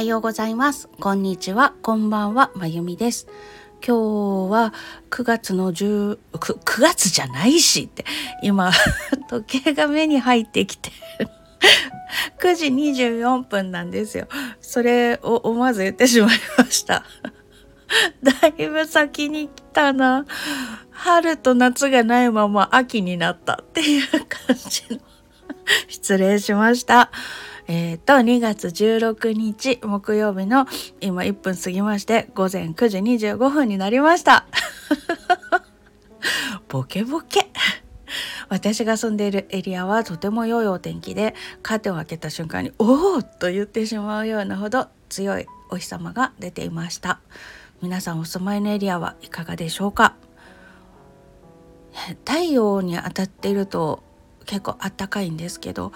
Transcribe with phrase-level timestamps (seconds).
[0.00, 0.88] はようございます。
[0.98, 1.74] こんにちは。
[1.82, 2.52] こんばんは。
[2.54, 3.26] まゆみです。
[3.86, 4.72] 今日は
[5.10, 8.06] 9月の10、9, 9月じゃないしって、
[8.42, 8.72] 今、
[9.28, 10.90] 時計が目に入ってきて
[12.40, 14.26] 9時24分なんですよ。
[14.62, 17.04] それを思わず言ってしまいました。
[18.24, 20.24] だいぶ先に来たな。
[20.92, 24.98] 春と夏がないまま秋になったっていう感じの
[25.88, 27.10] 失礼しました。
[27.72, 30.66] えっ、ー、と、2月16日木曜日の
[31.00, 34.44] 今1分過ぎまして午前9時25分になりました。
[36.68, 37.48] ボケボケ。
[38.48, 47.20] 私が住んでいるエリアはとても良いお天気でカーテンを開けた瞬間に「おお!」と言ってしまうようなほど強いお日様が出ていました
[47.80, 50.16] 皆さんお住まいのエリアはいかがでしょうか？
[52.26, 54.02] 太陽に当たっていると
[54.44, 55.92] 結構あったかいんですけど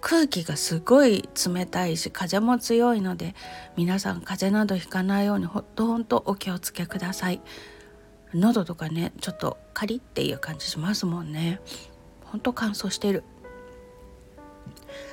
[0.00, 3.34] 空気がすごい冷たいし風も強いので
[3.76, 7.40] 皆さん風邪などひかないようにほんとほんとお気をつけください。
[8.32, 11.60] 喉とかねちょっとカリっていう感じしますもんね。
[12.24, 13.24] ほんと乾燥してる。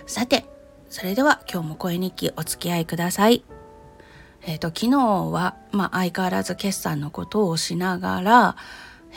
[0.06, 0.46] さて
[0.90, 3.44] それでは今日も声日記お付き合いください。
[4.44, 4.98] えっ、ー、と昨日
[5.32, 8.56] はまあ相変わらず決算のことをしながら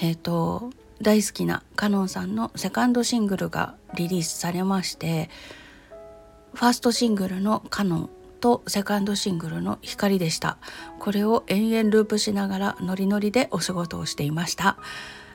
[0.00, 0.70] えっ、ー、と
[1.02, 5.30] 大好きなカノンさんのセカンドシングルがリリースされまして
[6.55, 10.59] ファーストシングルの「カノン」とセカンドシングルの「光」でした。
[10.98, 14.77] これを延々ループしながらノリノリでお仕事をしていました。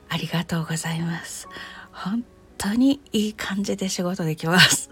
[0.08, 1.48] ありがとうございます。
[1.92, 2.24] 本
[2.58, 4.90] 当にいい感じで仕事できます。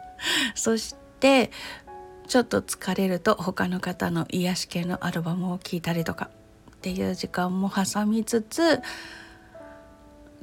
[0.54, 1.50] そして
[2.28, 6.30] ちょっと疲れると他の方の癒し系のアルバムを聴いたりとか
[6.72, 8.80] っていう時間も挟みつつ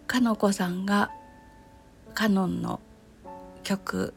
[0.07, 1.11] かのこさんが
[2.13, 2.79] カノンの
[3.63, 4.13] 曲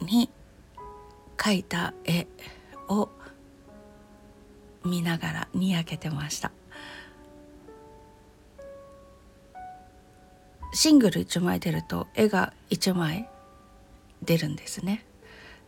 [0.00, 0.30] に
[1.36, 2.26] 描いた絵
[2.88, 3.08] を
[4.84, 6.52] 見ながらにやけてました。
[10.72, 13.28] シングル1枚出ると絵が1枚
[14.22, 15.06] 出るんですね。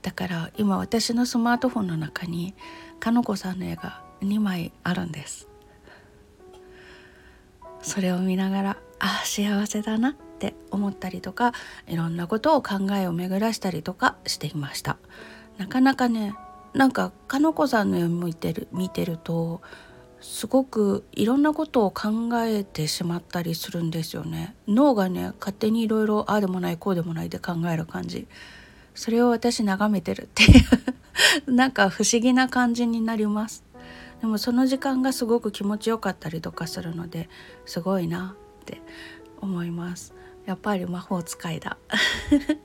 [0.03, 2.55] だから今私のスマートフォンの中に
[3.01, 5.49] かのこさんの絵が2枚あるんです。
[7.83, 10.17] それを見ながらああ幸せだな。
[10.37, 11.53] って思ったりとか
[11.89, 14.99] いろんなことを考えを巡らしたりとかしていました。
[15.57, 16.35] なかなかね
[16.75, 19.63] なんかかのこさんの読み見てる見てると
[20.21, 24.55] すごくいろんなことを考えてしまったりするんですよね。
[24.69, 28.29] 脳がね勝手にいろいろああでもないこうでもないで考える感じ。
[28.95, 30.47] それを私眺めてるってい
[31.47, 33.65] う なんか不思議な感じになります。
[34.21, 37.29] でもその時間がすごく気持ちよかったりとかするので
[37.65, 38.83] すごいなって
[39.41, 40.15] 思います。
[40.47, 41.77] やっぱり魔法使いだ。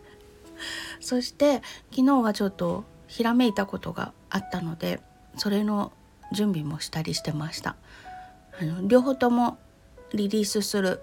[1.01, 5.01] そして昨日はちょっとひらめいたことがあったので
[5.35, 5.91] それの
[6.31, 7.75] 準備もしたりしてました。
[8.59, 9.57] あの両方とも
[10.13, 11.01] リリースする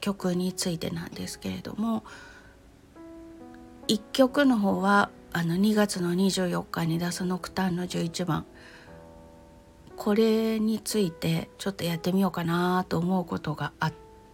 [0.00, 2.04] 曲についてなんですけれども
[3.88, 8.46] 1曲の方はあの2月の24日に出す「ノクターン」の11番。
[9.96, 13.92] これについてちょっとやってみようかなと思うことがあっ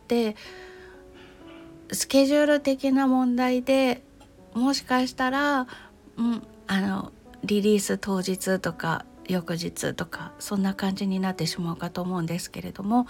[0.09, 0.35] て
[1.93, 4.03] スケジュール的な問題で
[4.55, 5.67] もしかしたら、
[6.17, 7.13] うん、あの
[7.45, 13.07] リリース当日とか翌日とかそんな感じになってしまうかと思うんですけれども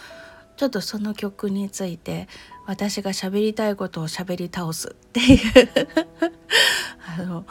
[0.56, 2.28] ちょっとその曲について
[2.66, 5.38] 私が喋りたいことを喋り倒すっていう
[7.18, 7.44] あの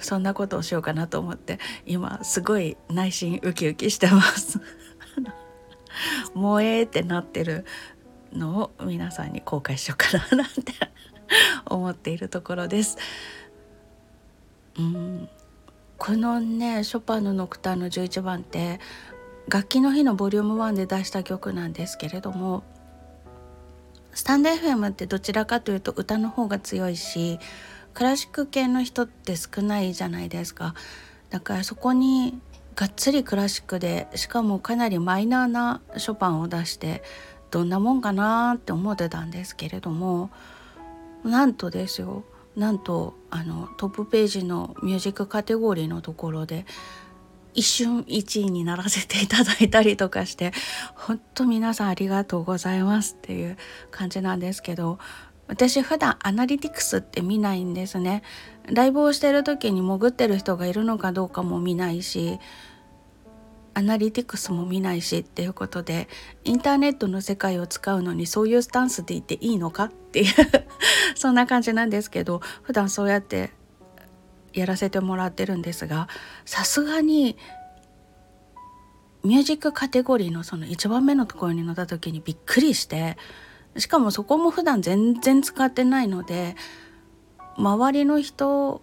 [0.00, 4.60] そんなことをしようかなと思って今すごい内心ウキウキしてます。
[6.34, 7.64] 萌えってなってる
[8.34, 10.06] のを皆さんに公開しようか
[10.36, 10.72] ななんて
[11.66, 12.98] 思っているところです。
[14.78, 15.28] うん
[15.96, 18.80] このねショパンのノクターの11番って
[19.48, 22.64] 楽器の日のボリューム1で出した曲なんですけれども
[24.12, 27.38] スタンド FM ってどちらかというと歌の方が強いし
[27.94, 30.74] クラシック系の人って少ないじゃないですか
[31.30, 32.38] だからそこに
[32.74, 37.02] がっつりクラシックでしかもかなりマイナーなショパンを出して
[37.54, 40.28] どんなもんかなって思ってたんですけれども
[41.22, 42.24] なんとですよ
[42.56, 46.66] なんとあのトップページのミュージックカテゴリーのところで
[47.54, 50.50] 一瞬1位にならせていただいたりとかして
[50.96, 53.56] 本当皆さんありがとうございますっていう
[53.92, 54.98] 感じなんですけど
[55.46, 58.22] 私普段アナリティクスって見ないんですね。
[58.64, 62.40] ライブをしてる時に潜ってる人がいるのかどうかも見ないし
[63.74, 66.08] アナリティクスも見ないしっていうことで
[66.44, 70.34] インターネットの世界を使うのにそういうスタンスでいていいのかっていう
[71.16, 73.50] そんな感じなんですけど普段そうやって
[74.52, 76.08] やらせてもらってるんですが
[76.44, 77.36] さすがに
[79.24, 83.16] ミュージックカテゴリーのその1番目のところに乗った時にびっくりして
[83.76, 86.54] しかもそこも普段全然使ってないので
[87.56, 88.82] 周りの人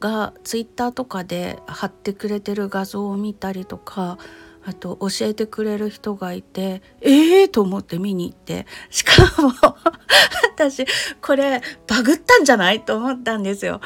[0.00, 4.18] がツイッターとかで貼ってくれてる画像を見たりとか
[4.64, 8.66] あと教えてくれる人がいてええー、と思って見に行って。
[8.90, 9.12] しか
[9.42, 9.52] も
[10.54, 10.84] 私
[11.22, 12.84] これバグったんじゃない？
[12.84, 13.80] と思ったんですよ。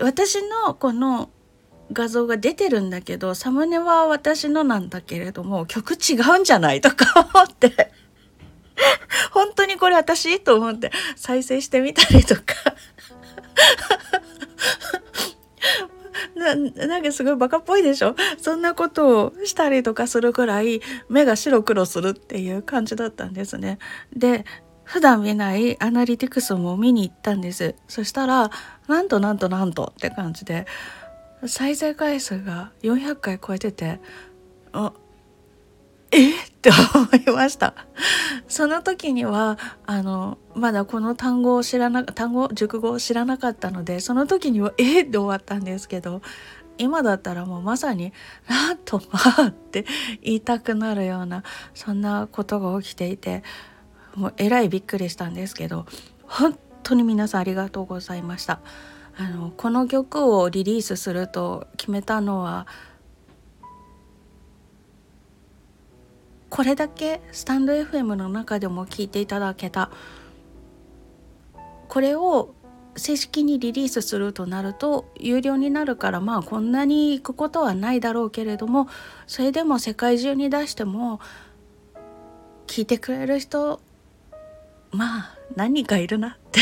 [0.00, 1.30] 私のこの
[1.92, 6.80] 画像が出てるんだけどサムネは私のなんだけれども曲違うんじゃない？
[6.80, 7.92] とか思って。
[9.32, 10.40] 本当にこれ私？
[10.40, 12.42] と思って再生してみたりとか。
[16.54, 18.14] ななんかすごいバカっぽいでしょ？
[18.38, 23.78] そんなことをしたりとかするくらい目が白黒するっていう感じだったんですね。
[24.14, 24.44] で
[24.84, 28.50] 普段見ないアナリティクスも見に行ったんですそしたら
[28.86, 30.66] なんとなんとなんとって感じで
[31.46, 34.00] 再生回数が400回超えてて
[34.72, 34.94] あ
[36.10, 36.30] え？
[36.30, 37.74] って思いました。
[38.48, 45.02] その時にはあのまだこの単語を知らな単語熟語を知らなかったのでその時にはえ？
[45.02, 46.22] って終わったんですけど
[46.78, 48.12] 今だったらもうまさに
[48.48, 49.84] 「なんとまあ」って
[50.22, 51.42] 言いたくなるような
[51.74, 53.42] そんなことが起きていて
[54.14, 55.86] もうえらいびっくりしたんですけど
[56.22, 58.60] 本当に皆さんありがとうございました。
[59.20, 62.68] あのこの曲をリリースすると決めたのは
[66.50, 69.90] これだけスタンド FM の中でも聞いていただけた
[71.88, 72.54] これを
[72.96, 78.88] 正式にリリースするとなると有料になるからまあこんなに行くことはないだろうけれども
[79.26, 81.20] それでも世界中に出しても
[82.66, 83.80] 聞いてくれる人
[84.90, 86.60] まあ何人かいるなって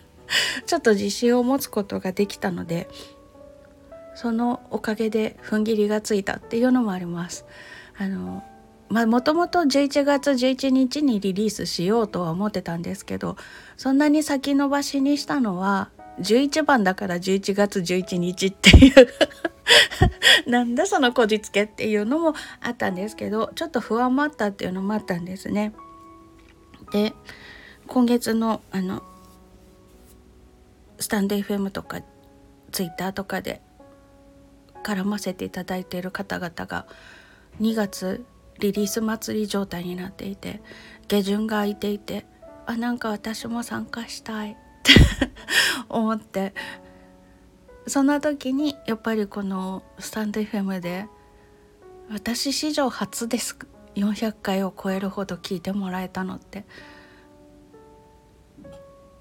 [0.66, 2.88] ちょっと自信を持つことができたので
[4.14, 7.46] そのおかげで踏ん切りがついたっていうのもあります。
[7.96, 8.42] あの
[8.92, 13.38] まあもともと11月11日にリリースしようとは思ってたんですけど
[13.78, 15.88] そんなに先延ばしにしたのは
[16.20, 19.08] 11番だから11月11日っていう
[20.46, 25.72] なんだそのこじつけっていうのもあったんですけどちょっと不安もあったっていうのもあったんですね。
[26.92, 27.14] で
[27.86, 29.02] 今月のあの
[30.98, 32.02] スタンド FM とか
[32.72, 33.62] Twitter とかで
[34.84, 36.86] 絡ませていただいている方々が
[37.58, 38.22] 2月
[38.62, 40.62] リリース祭り状態になっていて
[41.08, 42.24] 下旬が空いていて
[42.64, 44.92] あなんか私も参加したいって
[45.90, 46.54] 思って
[47.88, 51.08] そんな時にやっぱりこのスタンド FM で
[52.08, 53.56] 私史上初です。
[53.94, 56.64] 400回を超えるほど聞いてもらえたのって。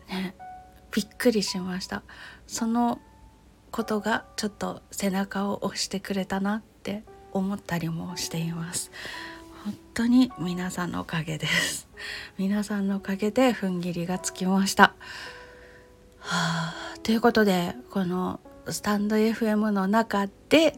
[0.07, 0.35] ね
[0.93, 2.03] びっくりしました。
[2.47, 2.99] その
[3.71, 8.91] ことがちょっと背中を押してくれたなって思ったりもしています。
[9.63, 11.87] 本当に皆さんのおかげです。
[12.37, 14.95] 皆さんのおかげで踏ん切りがつきました。
[16.19, 16.73] はあ
[17.03, 18.39] ということでこの
[18.69, 20.75] スタンド FM の中で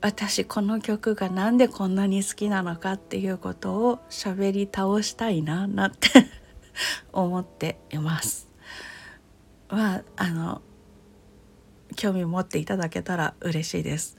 [0.00, 6.08] 私この曲が何でこんなに好きなのかっていうことを喋り倒したいななって
[7.12, 8.48] 思っています。
[9.68, 10.62] まああの
[11.96, 14.16] 興味持っていただけたら嬉しいです。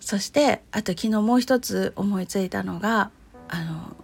[0.00, 3.10] そしてあと昨日もう一つ思いついたのが
[3.48, 3.96] あの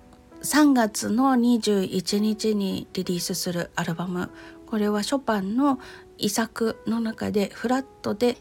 [0.42, 4.30] 3月の21日にリリースするアルバム。
[4.66, 5.78] これはショパンの
[6.18, 8.36] 遺作の中でフラットで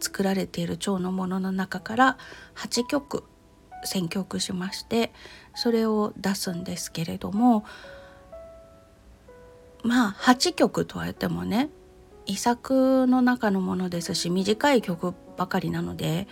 [0.00, 2.18] 作られている蝶のものの中から
[2.56, 3.24] 8曲
[3.84, 5.12] 選曲しまして
[5.54, 7.64] それを出すんですけれども
[9.82, 11.70] まあ8曲とは言ってもね
[12.26, 16.26] 遺作の中のものですし短い曲ばかりなので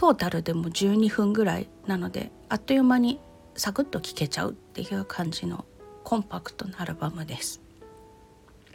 [0.00, 3.20] トータルでも12分ぐらいなのであっという間に
[3.54, 5.66] サクッと聴けちゃうっていう感じの
[6.04, 7.60] コンパクトなアルバムです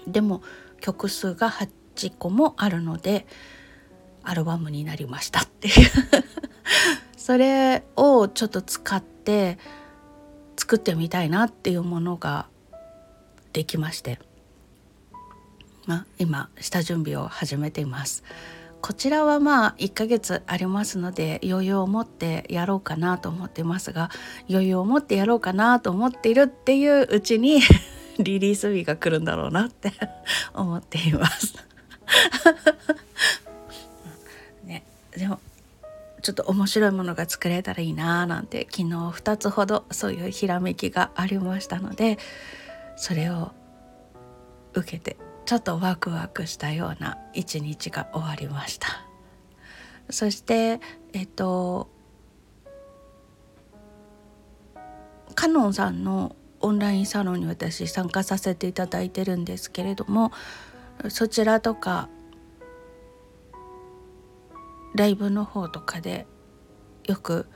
[0.06, 0.44] でも
[0.82, 3.26] 曲数が8個もあるので
[4.22, 5.74] アルバムになりましたっていう
[7.18, 9.58] それをちょっと使って
[10.58, 12.46] 作ってみたいなっていうものが
[13.52, 14.20] できまして、
[15.88, 18.24] まあ、今下準備を始めています。
[18.86, 24.12] こちらはまあ1ヶ月ありますので余裕を持ってやろうかなと思ってますが
[24.48, 27.62] 余裕を持ってやろうかなと思っているっていううちに
[28.22, 29.92] リリース日が来るんだろうなって
[30.54, 31.56] 思っています。
[34.64, 34.84] ね、
[35.18, 35.40] でも
[36.22, 42.20] ちょっと面白いものが作れたらいいなーなんて昨日2つほどそういうひらめきがありましたので
[42.98, 43.52] それを
[44.76, 48.88] 受けてちょっとワクワクしたような一日が終わりました。
[50.10, 50.80] そして
[51.14, 51.90] えっと
[55.36, 60.32] カノンさんのオンラインサロンに私参加させていただいてるんですけれども
[61.10, 62.10] そちらとか
[64.96, 66.26] ライブの方とかで
[67.06, 67.48] よく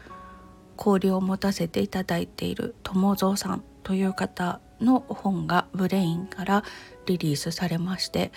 [0.77, 6.63] 交流を持たせていただいている友蔵さんという方の本がブレインから
[7.05, 8.31] リリースされまして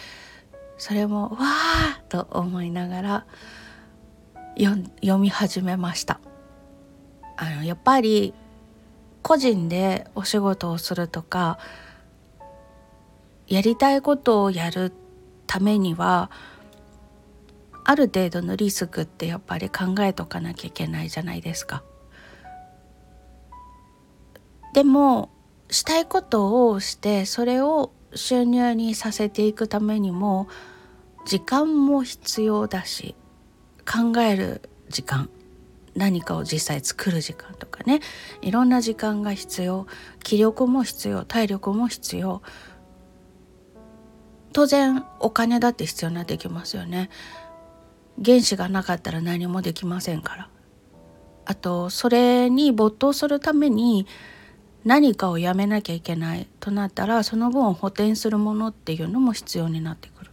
[0.78, 3.26] それもわーと思いながら
[4.56, 6.20] 読み始めました
[7.36, 8.34] あのやっぱり
[9.22, 11.58] 個人でお仕事をするとか
[13.46, 14.92] やりたいことをやる
[15.46, 16.30] ためには
[17.84, 21.82] ある程度のリスクってやっぱり考えとかなきゃいけないじゃないですか。
[24.72, 25.30] でも
[25.72, 30.46] したいことをしてそれを収入にさせていくためにも
[31.24, 33.16] 時間も必要だし
[33.90, 35.30] 考える時間
[35.94, 38.00] 何かを実際作る時間とかね。
[38.40, 39.86] いろんな時間が必要。
[40.22, 41.24] 気力も必要。
[41.24, 42.40] 体力も必要。
[44.52, 47.10] 当然お金だって必要になってきますよね。
[48.24, 50.48] 原子がなかったら何もできませんから。
[51.44, 54.06] あとそれに没頭するために
[54.84, 60.30] 何かをやめなきゃいけないとなったらその分補填するものっていうのも必要になってくる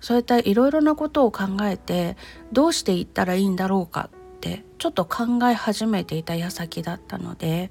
[0.00, 2.16] そういったいろいろなことを考えて
[2.52, 7.70] どうしていったらいいんだろうかってちょっと考え始めていた矢先だったので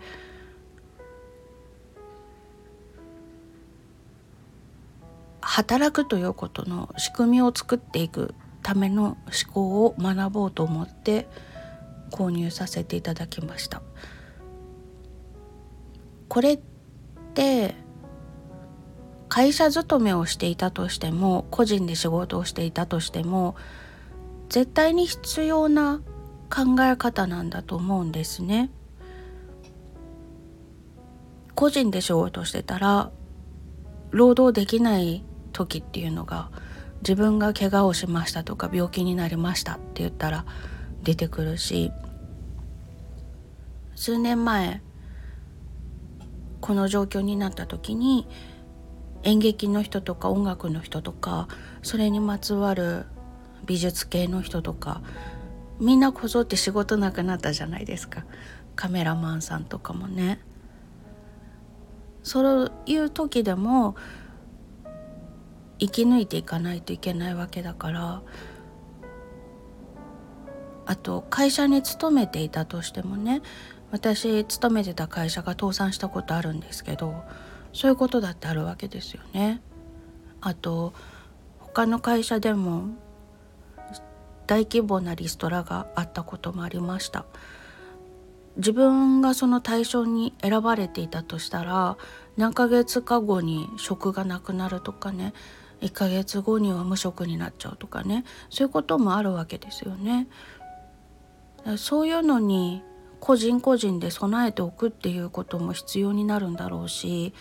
[5.41, 11.27] 働くということの仕組みを作っていくための思考を学ぼうと思って
[12.11, 13.81] 購入させていただきました。
[16.33, 16.59] これっ
[17.35, 17.75] て
[19.29, 23.55] 会社勤めをしていたとしても個人で仕事をしていたとしても
[24.49, 26.01] 絶対に必要な
[26.49, 28.71] 考え方なんだと思うんですね。
[31.53, 33.11] 個人で仕事してたら
[34.09, 36.49] 労働できない時っていうのが
[37.03, 40.47] 自分が怪我をしましたとか病気になりましたって言ったら
[41.03, 41.91] 出てくるし
[43.95, 44.81] 数年前
[46.63, 48.25] この状況になった時に
[49.23, 51.49] 演劇の人とか音楽の人とか
[51.81, 53.05] それにまつわる
[53.65, 55.01] 美術系の人とか
[55.81, 58.23] みんなこぞって仕事なくなったじゃないですか
[58.77, 60.39] カメラマンさんとかもね。
[62.23, 63.97] そういう時でも
[65.79, 68.21] 生き抜いていかないといけないわけだから
[70.85, 73.41] あと会社に勤めていたとしてもね
[73.93, 77.23] 私勤めてた会社が倒産したことあるんですけど
[77.73, 79.61] そういうことだってあるわけですよね。
[80.41, 80.93] あと
[81.59, 82.87] 他の会社でも
[84.47, 87.25] 大規模なリストラがあったこともありました。
[88.57, 91.97] 自分がその対象に選ばれていたとしたら
[92.35, 95.33] 何ヶ月か後に職がなくなるとかね
[95.81, 100.27] 1ヶ月後には無職になっちゃうとかねそういうこともあるわけですよね。
[101.77, 102.83] そういうのに
[103.23, 107.33] 個人個人で備えておくっていうことも必要になるんだろうし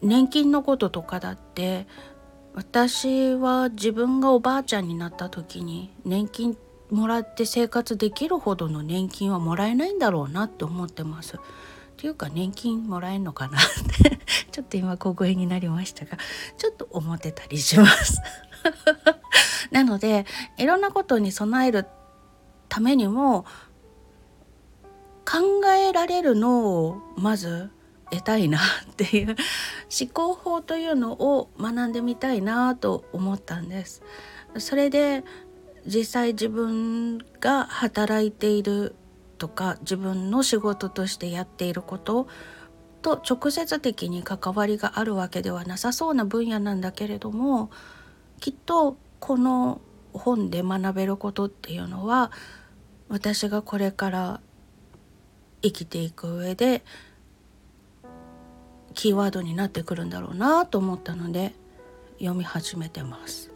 [0.00, 1.86] 年金のこととかだって
[2.54, 6.56] 私は自分がおばあちゃんになった時に年金
[6.90, 11.36] もらって生活できるほどの年金はもらえないんだろうなって思ってます。
[11.36, 11.40] っ
[11.98, 13.60] ていうか年金もらえんのかなっ
[14.02, 14.18] て
[14.50, 16.16] ちょっと今小声になりましたが
[16.56, 18.22] ちょっと思ってたりします
[19.70, 20.24] なので
[20.56, 21.86] いろんなことに備える
[22.70, 23.44] ためにも
[25.30, 27.70] 考えられるのをまず
[28.10, 29.36] 得たいなっていう
[30.00, 34.02] 思考法というのを学んでみたいなと思ったんです。
[34.58, 35.22] それで
[35.86, 38.96] 実際自分が働いている
[39.38, 42.26] とか自分の仕事としてやっていること
[43.00, 47.70] と直接的に関わりがあるわけではなさそうな分野なんだけれども
[48.40, 49.80] きっとこの
[50.12, 52.32] 本で学べることっていうのは
[53.08, 54.40] 私がこれから
[55.62, 56.82] 生きていく上で
[58.94, 61.52] キーワードになってくるんだろうなと思ったので
[62.18, 63.50] 読み始めてます。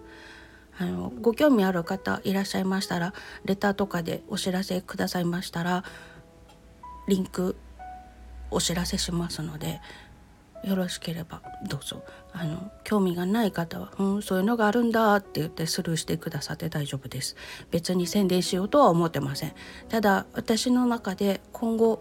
[0.78, 5.84] あのご興味ある方いらっしゃいましたらレターとかでお知らせくださいましたら
[7.06, 7.56] リンク
[8.50, 9.80] お知らせしますので
[10.66, 12.02] よろしければどうぞ。
[12.32, 17.36] あの興味がない方は「うんそういうのがあるんだ」って言ってスルーしてくださって大丈夫です。
[17.70, 19.52] 別に宣伝しようとは思ってません。
[19.88, 22.00] ただ私の中で今後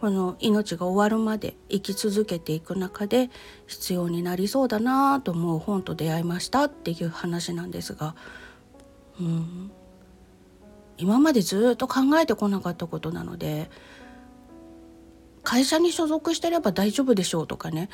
[0.00, 3.30] この命が終わるまで生き続けていく中で
[3.66, 8.14] 必要になりそうだなと思う本と出会いましたっていう話なんですが、
[9.18, 9.70] うん、
[10.98, 13.70] 今までずっと考えてこなかったことなので
[15.46, 17.88] 会社に所属してれば大丈夫でしょうとかね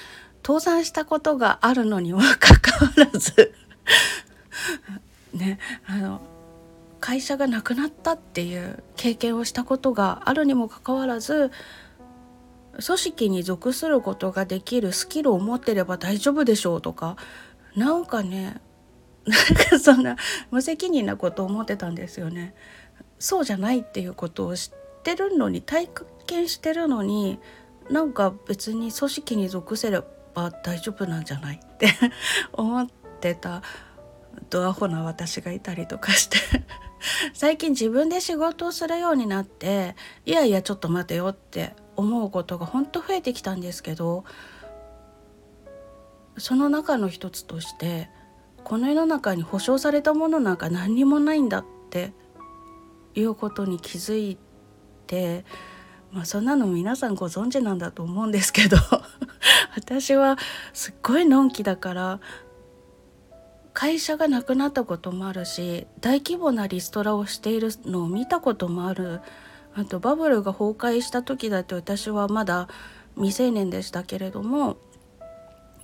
[0.45, 3.53] 倒産したことがあるのにもかかわらず
[5.37, 6.23] ねあの
[6.99, 11.51] 会社がなくなったっていう経験をしたことがあるにもかかわらず
[12.83, 17.19] 組織に属することができるスキルを持ってれば大丈夫でしょうとか
[17.77, 18.63] なんかね
[19.27, 20.17] なんかそんな
[20.51, 22.55] 無責任なことを思ってたんですよね。
[23.19, 25.89] そうじゃないっていうことを知ってるのに体
[26.27, 27.39] 験してるのに
[27.91, 30.03] なんか別に組織に属せれ
[30.35, 31.61] ば大丈夫なんじゃない？
[31.63, 31.89] って
[32.53, 32.87] 思っ
[33.21, 33.63] てた。
[34.49, 36.39] ドアホな私がいたりとかして。
[37.35, 44.25] 最近自分で仕事をするようになっていやいやちょっと待てよって思うことが本当増えてきたんですけど
[46.39, 48.09] その中の一つとして
[48.63, 52.13] この世の中に保証されたものなんか何にもないんだって
[53.17, 54.52] いうことに気づいて
[56.13, 58.77] まあそんなの皆さんご存知なんだと思うんですけど
[59.77, 60.39] 私は
[60.73, 62.21] すっごいのんきだから
[63.73, 69.21] 会社がなくなったこともあるし大規模なリストラをしているのを見たこともある。
[69.75, 72.69] あとバブルが崩壊した時だって私はまだ
[73.15, 74.77] 未成年でしたけれども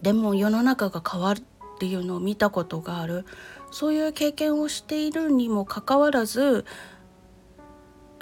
[0.02, 1.42] でも世の中が変わるっ
[1.78, 3.25] ていうのを見たことがある。
[3.70, 6.64] そういう経験をしているにもかかわらず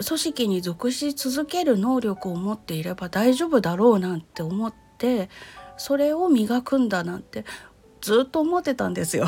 [0.04, 5.28] 組織に属し続ける能力を持っていれば大丈夫だろうなんて思って
[5.76, 7.44] それを磨くんだなんて
[8.00, 9.26] ずっと思ってたんですよ。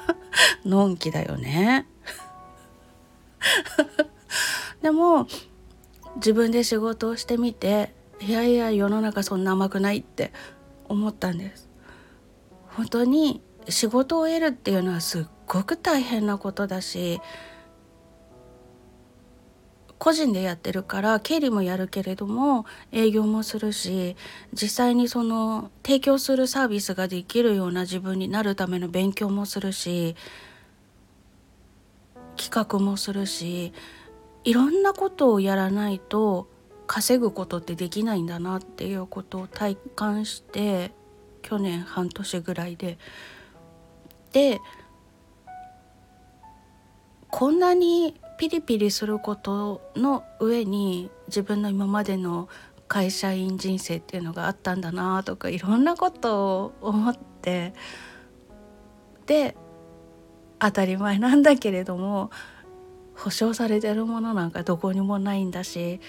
[0.64, 1.86] のんきだよね。
[4.82, 5.26] でも
[6.16, 10.32] 自分で仕事をしてみていやいや世の中そんな甘くないって
[10.88, 11.68] 思ったんです。
[12.68, 17.20] 本当に仕事を得るっていうのはすっごく大変なことだし
[19.98, 24.16] 個人でやってるから経理もやるけれども営業もするし
[24.52, 30.14] 実際にその提供するサービスができるような自分になるための勉強もするし
[32.36, 33.72] 企画もするし
[34.44, 36.48] いろんなことをやらないと
[36.86, 40.92] 稼ぐことってできないんだなっていうことを体感して
[41.42, 42.98] 去年半年ぐらいで。
[44.32, 44.60] で
[47.30, 52.48] こんなにピリピリすることの上に自分の今までの
[52.86, 57.74] 会社員人生っていうのがあったんだなとかいろんなことを思って
[59.26, 59.56] で
[60.58, 62.30] 当たり前なんだけれども
[63.14, 66.00] 保証されてるものなんかどこにもないんだし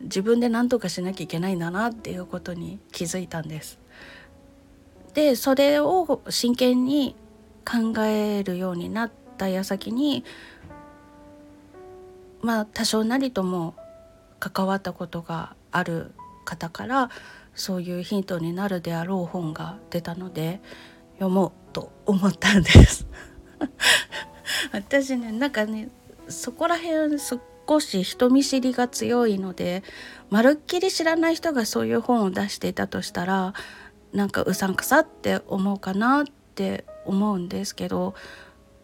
[0.00, 3.78] 自分で何とかしなきゃいけないんだなっていうことに気づいたんです。
[5.14, 7.16] でそれを真剣に
[7.64, 10.24] 考えるようになった矢先に
[12.42, 13.74] まあ多少なりとも
[14.38, 16.12] 関わったことがある
[16.44, 17.10] 方から
[17.54, 20.60] そういうヒントになるであろう本が出たので
[21.14, 23.06] 読もうと思ったんです。
[24.72, 25.90] 私ねなんかね
[26.28, 29.82] そこら辺少し人見知りが強いので
[30.30, 33.54] まるっきり知らない人がそういう本を出していたとしたら
[34.12, 36.24] なんかうさんくさって思うかなっ
[36.54, 38.14] て思うんですけど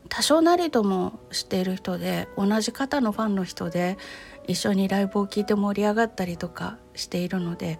[0.09, 3.97] 多少なりとも知っている人で同じ方のファンの人で
[4.47, 7.79] 一緒にライブを聴いて盛り上がったりとかしているので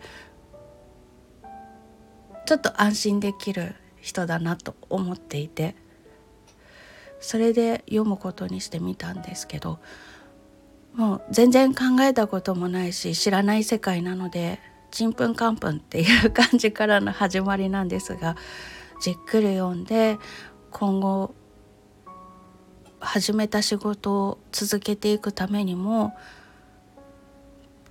[2.47, 5.77] ちょっと安心できる人だなと思っていて
[7.21, 9.79] それで読むことにしてみたんですけど
[10.95, 14.61] もう全然考えたこともないし知らない世界なので
[14.91, 18.37] ちんぷんかんぷんっていう感じからの始まりなんですが
[19.01, 20.19] じっくり読んで
[20.71, 21.35] 今後
[23.05, 26.17] 始めた仕事を続けていくためにも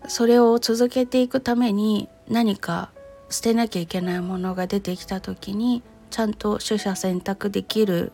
[0.07, 2.91] それを続けていくために何か
[3.29, 8.11] 捨てなきゃいけないものが出てきた時にちゃんと取捨選択できる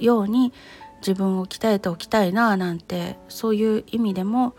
[0.00, 0.52] ように
[1.00, 4.54] 自分を鍛えておきたいななんてそういう意味でも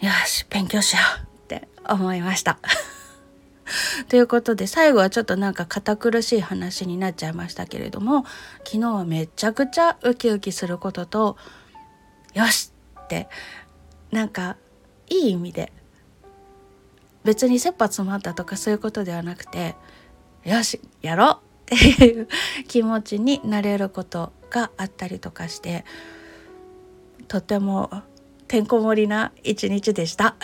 [0.00, 2.58] よし勉強しようって思いました。
[4.08, 8.24] ということで最後はちょっとなんか堅苦しい話になっちゃいましたけれども
[8.64, 11.36] 昨日はめちゃくちゃウキウキすることと
[12.34, 12.72] よし！
[13.00, 13.28] って
[14.10, 14.56] なんか
[15.08, 15.72] いい意味で
[17.24, 19.76] 別に切羽詰まったとかそういうことではなくて
[20.44, 20.80] よし！
[21.00, 21.74] やろう！
[21.74, 22.28] っていう
[22.68, 25.84] 気持ちになれることがあったりとかして
[27.28, 27.90] とても
[28.48, 30.36] てんこ盛りな一日でした。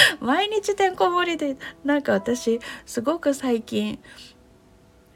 [0.20, 3.98] 毎日てんこ盛りでなんか私すごく最近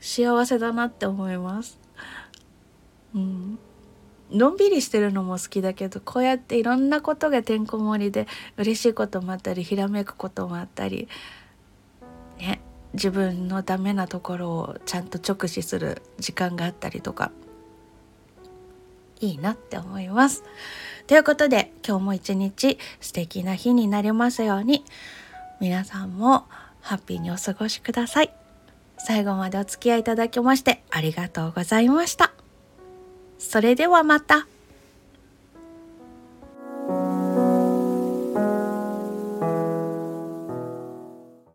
[0.00, 1.78] 幸せだなって思います。
[3.14, 3.58] うん。
[4.30, 11.08] のんびりしてるのも好きだけどこうやっていろんなことがてんこ盛りで嬉しいこともあったりひらめくこともあったり
[12.38, 12.60] ね
[12.94, 17.32] 自分のダメなところをちゃんと直視する時間があったりとか。
[19.20, 20.42] いいなって思います。
[21.06, 24.84] ということで今日も一日素敵な日になりますように
[25.60, 26.46] 皆さんも
[26.80, 28.32] ハッピーにお過ごしください。
[28.98, 32.32] 最後までお付き合いいただきましてありがとうございました。
[33.38, 34.46] それではまた。